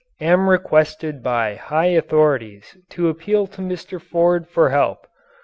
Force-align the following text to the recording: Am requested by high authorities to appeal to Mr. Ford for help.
Am 0.19 0.49
requested 0.49 1.21
by 1.21 1.53
high 1.53 1.89
authorities 1.93 2.75
to 2.89 3.07
appeal 3.07 3.45
to 3.45 3.61
Mr. 3.61 4.01
Ford 4.01 4.47
for 4.49 4.71
help. 4.71 5.05